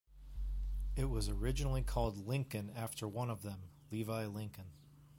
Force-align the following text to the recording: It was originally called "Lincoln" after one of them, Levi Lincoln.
It 0.95 1.11
was 1.11 1.29
originally 1.29 1.83
called 1.83 2.25
"Lincoln" 2.25 2.71
after 2.75 3.07
one 3.07 3.29
of 3.29 3.43
them, 3.43 3.61
Levi 3.91 4.25
Lincoln. 4.25 4.71